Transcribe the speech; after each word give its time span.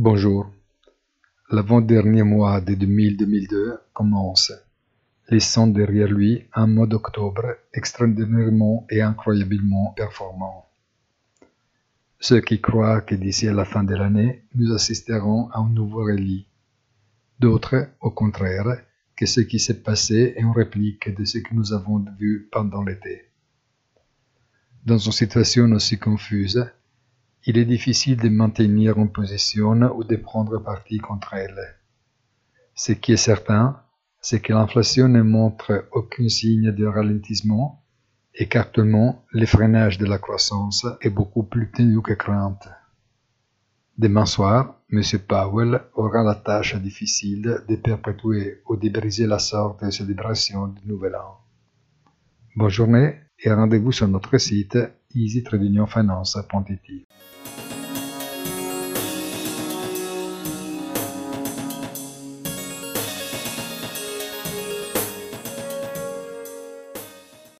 Bonjour. 0.00 0.48
L'avant-dernier 1.50 2.22
mois 2.22 2.60
de 2.60 2.74
2000-2002 2.74 3.78
commence, 3.92 4.52
laissant 5.28 5.66
derrière 5.66 6.06
lui 6.06 6.44
un 6.54 6.68
mois 6.68 6.86
d'octobre 6.86 7.56
extraordinairement 7.74 8.86
et 8.90 9.02
incroyablement 9.02 9.92
performant. 9.96 10.66
Ceux 12.20 12.40
qui 12.40 12.60
croient 12.60 13.00
que 13.00 13.16
d'ici 13.16 13.48
à 13.48 13.52
la 13.52 13.64
fin 13.64 13.82
de 13.82 13.96
l'année, 13.96 14.44
nous 14.54 14.72
assisterons 14.72 15.50
à 15.50 15.58
un 15.58 15.68
nouveau 15.68 16.04
rallye. 16.04 16.46
D'autres, 17.40 17.88
au 18.00 18.12
contraire, 18.12 18.80
que 19.16 19.26
ce 19.26 19.40
qui 19.40 19.58
s'est 19.58 19.82
passé 19.82 20.34
est 20.36 20.42
une 20.42 20.52
réplique 20.52 21.12
de 21.12 21.24
ce 21.24 21.38
que 21.38 21.52
nous 21.56 21.72
avons 21.72 22.04
vu 22.20 22.48
pendant 22.52 22.84
l'été. 22.84 23.24
Dans 24.86 24.98
une 24.98 25.10
situation 25.10 25.64
aussi 25.72 25.98
confuse, 25.98 26.70
il 27.46 27.58
est 27.58 27.64
difficile 27.64 28.16
de 28.16 28.28
maintenir 28.28 28.98
une 28.98 29.10
position 29.10 29.72
ou 29.96 30.04
de 30.04 30.16
prendre 30.16 30.58
parti 30.58 30.98
contre 30.98 31.34
elle. 31.34 31.76
Ce 32.74 32.92
qui 32.92 33.12
est 33.12 33.16
certain, 33.16 33.80
c'est 34.20 34.40
que 34.40 34.52
l'inflation 34.52 35.08
ne 35.08 35.22
montre 35.22 35.88
aucun 35.92 36.28
signe 36.28 36.72
de 36.72 36.86
ralentissement 36.86 37.82
et 38.34 38.46
qu'actuellement, 38.46 39.24
le 39.30 39.46
freinage 39.46 39.98
de 39.98 40.06
la 40.06 40.18
croissance 40.18 40.86
est 41.00 41.10
beaucoup 41.10 41.42
plus 41.42 41.70
tenu 41.70 42.02
que 42.02 42.12
crainte. 42.12 42.68
Demain 43.96 44.26
soir, 44.26 44.76
M. 44.92 45.02
Powell 45.26 45.82
aura 45.94 46.22
la 46.22 46.36
tâche 46.36 46.76
difficile 46.76 47.64
de 47.68 47.76
perpétuer 47.76 48.62
ou 48.68 48.76
de 48.76 48.88
briser 48.88 49.26
la 49.26 49.40
sorte 49.40 49.84
de 49.84 49.90
célébration 49.90 50.68
du 50.68 50.86
Nouvel 50.86 51.16
An. 51.16 51.38
Bonne 52.54 52.68
journée 52.68 53.16
et 53.40 53.52
rendez-vous 53.52 53.92
sur 53.92 54.06
notre 54.08 54.38
site 54.38 54.78
easy-finance.it. 55.14 57.06